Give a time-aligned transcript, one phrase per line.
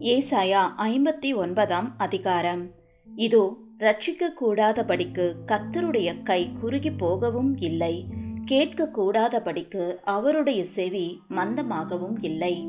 [0.00, 2.70] ஏசாயா ஐம்பத்தி ஒன்பதாம் அதிகாரம்.
[3.16, 8.06] இதோ ரட்சிக்கக்கூடாதபடிக்கு கூடாதபடிக்கு கை குறுகி போகவும் இல்லை.
[8.46, 12.68] கேட்கக்கூடாதபடிக்கு அவருடைய செவி மந்தமாகவும் இல்லை.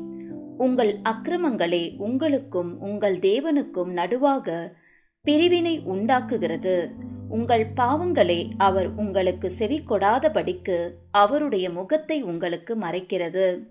[0.58, 4.72] உங்கள் அக்கிரமங்களே உங்களுக்கும் உங்கள் தேவனுக்கும் நடுவாக
[5.20, 6.90] பிரிவினை உண்டாக்குகிறது.
[7.28, 13.66] உங்கள் பாவங்களே அவர் உங்களுக்கு செவி கொடாதபடிக்கு அவருடைய முகத்தை உங்களுக்கு மறைக்கிறது.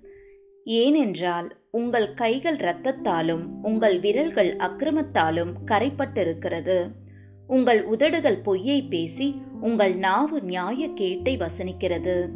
[0.66, 6.92] ஏனென்றால் உங்கள் கைகள் இரத்தத்தாலும் உங்கள் விரல்கள் அக்கிரமத்தாலும் கரைப்பட்டிருக்கிறது.
[7.48, 12.30] உங்கள் உதடுகள் பொய்யை பேசி உங்கள் நாவு நியாய கேட்டை வசனிக்கிறது.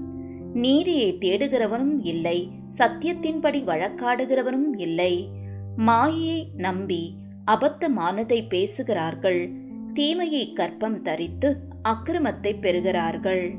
[0.54, 5.30] நீதியை தேடுகிறவனும் இல்லை சத்தியத்தின்படி வழக்காடுகிறவனும் இல்லை.
[5.78, 7.16] மாயையை நம்பி
[7.52, 9.50] அபத்தமானதை பேசுகிறார்கள்
[9.94, 13.56] தீமையை கற்பம் தரித்து அக்கிரமத்தை பெறுகிறார்கள்.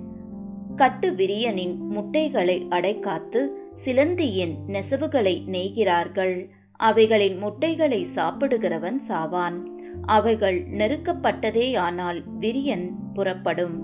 [0.77, 6.49] கட்டு விரியனின் முட்டைகளை அடைக்காத்து சிலந்தியின் நெசவுகளை நெய்கிறார்கள்.
[6.73, 9.65] அவைகளின் முட்டைகளை சாப்பிடுகிறவன் சாவான்.
[10.03, 13.77] அவைகள் நெருக்கப்பட்டதேயானால் விரியன் புறப்படும்.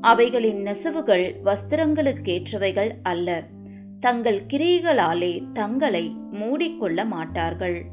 [0.00, 3.44] அவைகளின் நெசவுகள் வஸ்திரங்களுக்கேற்றவைகள் அல்ல.
[4.00, 7.84] தங்கள் கிரியைகளாலே தங்களை மூடிக்கொள்ள மாட்டார்கள்.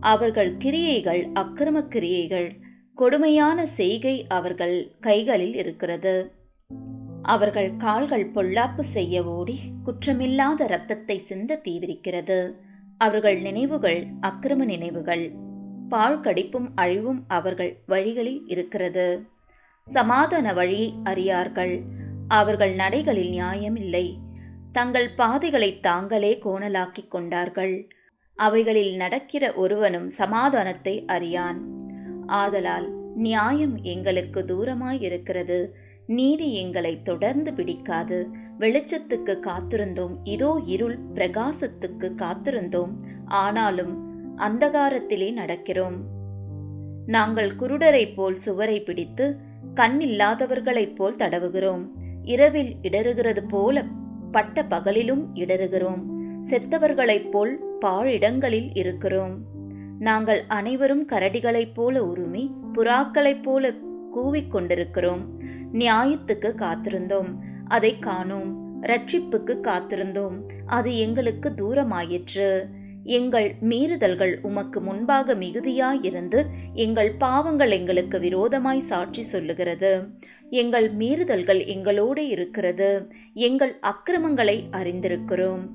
[0.00, 2.60] அவர்கள் கிரியைகள் அக்கிரம கிரியைகள்.
[2.94, 6.37] கொடுமையான செய்கை அவர்கள் கைகளில் இருக்கிறது.
[7.28, 12.38] அவர்கள் கால்கள் பொல்லாப்பு செய்ய ஓடி குற்றமில்லாத இரத்தத்தை சிந்த தீவிரிக்கிறது.
[13.00, 15.24] அவர்கள் நினைவுகள் அக்கிரம நினைவுகள்.
[15.90, 19.06] பாழ்கடிப்பும் அழிவும் அவர்கள் வழிகளில் இருக்கிறது.
[19.86, 21.74] சமாதான வழியை அறியார்கள்.
[22.28, 24.06] அவர்கள் நடைகளில் நியாயம் இல்லை
[24.72, 27.76] தங்கள் பாதைகளை தாங்களே கோணலாக்கிக் கொண்டார்கள்.
[28.38, 31.60] அவைகளில் நடக்கிற ஒருவனும் சமாதானத்தை அறியான்.
[32.26, 35.58] ஆதலால் நியாயம் எங்களுக்கு தூரமாயிருக்கிறது
[36.08, 38.28] நீதி எங்களை தொடர்ந்து பிடிக்காது.
[38.58, 40.16] வெளிச்சத்துக்கு காத்திருந்தோம்.
[40.22, 42.92] இதோ இருள் பிரகாசத்துக்கு காத்திருந்தோம்.
[43.26, 43.94] ஆனாலும்
[44.36, 45.96] அந்தகாரத்திலே நடக்கிறோம்.
[47.06, 49.36] நாங்கள் குருடரைப் போல் சுவரை பிடித்து
[49.74, 51.88] கண்ணில்லாதவர்களைப் போல் தடவுகிறோம்.
[52.22, 53.84] இரவில் இடறுகிறது போல
[54.30, 56.04] பட்ட பகலிலும் இடறுகிறோம்.
[56.50, 59.36] செத்தவர்களைப் போல் பாழிடங்களில் இருக்கிறோம்.
[59.98, 63.74] நாங்கள் அனைவரும் கரடிகளைப் போல உருமி புறாக்களைப் போல
[64.16, 65.36] கூவிக்கொண்டிருக்கிறோம்
[65.72, 67.34] நியாயத்துக்கு காத்திருந்தோம்.
[67.66, 68.82] அதை காணோம்.
[68.82, 70.42] ரட்சிப்புக்கு காத்திருந்தோம்.
[70.66, 72.64] அது எங்களுக்கு தூரமாயிற்று.
[73.04, 80.06] எங்கள் மீறுதல்கள் உமக்கு முன்பாக மிகுதியாயிருந்து எங்கள் பாவங்கள் எங்களுக்கு விரோதமாய் சாட்சி சொல்லுகிறது.
[80.50, 83.08] எங்கள் மீறுதல்கள் எங்களோடு இருக்கிறது.
[83.34, 85.68] எங்கள் அக்கிரமங்களை அறிந்திருக்கிறோம்.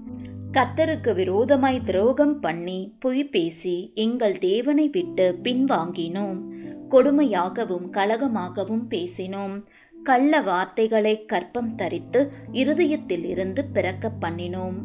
[0.52, 6.42] கத்தருக்கு விரோதமாய் துரோகம் பண்ணி பொய் பேசி எங்கள் தேவனை விட்டு பின்வாங்கினோம்.
[6.90, 9.64] கொடுமையாகவும் கலகமாகவும் பேசினோம்.
[10.04, 14.80] கள்ள வார்த்தைகளை கற்பம் தரித்து இருதயத்தில் இருந்து பிறக்க பண்ணினோம்.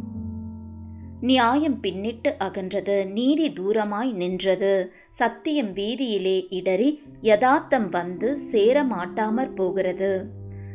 [1.21, 4.93] நியாயம் பின்னிட்டு அகன்றது நீதி தூரமாய் நின்றது.
[5.11, 10.27] சத்தியம் வீதியிலே இடறி யதார்த்தம் வந்து சேர மாட்டாமற் போகிறது.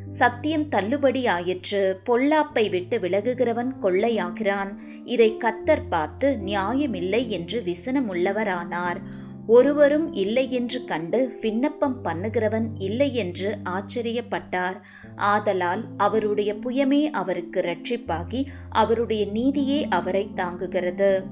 [0.10, 4.72] சத்தியம் தள்ளுபடி ஆயிற்று பொல்லாப்பை விட்டு விலகுகிறவன் கொள்ளையாகிறான்.
[5.06, 9.00] இதை கத்தர் பார்த்து நியாயமில்லை என்று விசனமுள்ளவரானார்.
[9.48, 14.76] ஒருவரும் இல்லை என்று கண்டு விண்ணப்பம் பண்ணுகிறவன் இல்லை என்று ஆச்சரியப்பட்டார்.
[15.16, 21.24] ஆதலால் அவருடைய புயமே அவருக்கு ரட்சிப்பாகி அவருடைய நீதியே அவரை தாங்குகிறது.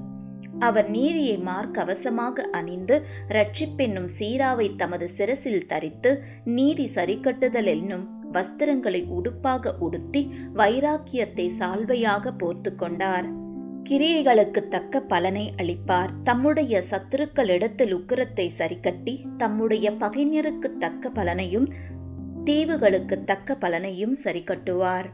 [0.58, 10.32] அவர் நீதியை மார்க்கவசமாக அணிந்து ரட்சிப்பென்னும் சீராவை தமது சிரசில் தரித்து நீதி சரிக்கட்டுதல் என்னும் வஸ்திரங்களை உடுப்பாக உடுத்தி
[10.54, 13.50] வைராக்கியத்தை சால்வையாக போர்த்து கொண்டார்
[13.90, 16.12] கிரியைகளுக்கு தக்க பலனை அளிப்பார்.
[16.24, 21.66] தம்முடைய சத்துருக்களிடத்தில் உக்கிரத்தை சரிக்கட்டி தம்முடைய பகைஞருக்கு தக்க பலனையும்
[22.44, 25.08] தீவுகளுக்கு தக்க பலனையும் சரிக்கட்டுவார்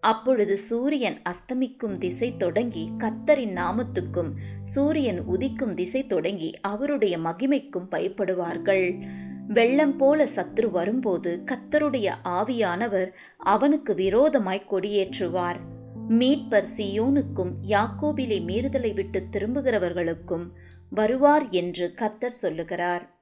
[0.00, 4.30] அப்பொழுது சூரியன் அஸ்தமிக்கும் திசை தொடங்கி கர்த்தரின் நாமத்துக்கும்
[4.62, 9.02] சூரியன் உதிக்கும் திசை தொடங்கி அவருடைய மகிமைக்கும் பயப்படுவார்கள்.
[9.48, 15.60] வெள்ளம் போல சத்ரு வரும்போது கத்தருடைய ஆவியானவர் அவனுக்கு விரோதமாய் கொடியேற்றுவார்.
[16.08, 20.46] மீட்பர் சியோனுக்கும் யாக்கோபிலே மீறுதலை விட்டு திரும்புகிறவர்களுக்கும்
[20.90, 23.16] வருவார் என்று கத்தர் சொல்லுகிறார்.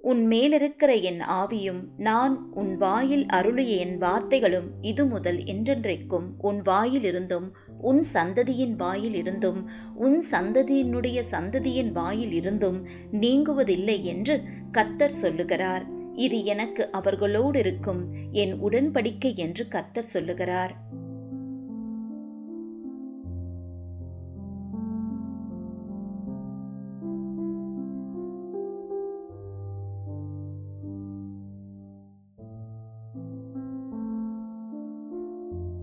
[0.00, 7.50] உன் மேலிருக்கிற என் ஆவியும் நான் உன் வாயில் அருளிய என் வார்த்தைகளும் இது முதல் என்றென்றைக்கும் உன் வாயிலிருந்தும்
[7.80, 15.86] உன் சந்ததியின் வாயில் இருந்தும் உன் சந்ததியினுடைய சந்ததியின் வாயில் இருந்தும் நீங்குவதில்லை என்று கத்தர் சொல்லுகிறார்.
[16.12, 20.87] இது எனக்கு அவர்களோடு இருக்கும் என் உடன்படிக்கை என்று கத்தர் சொல்லுகிறார்.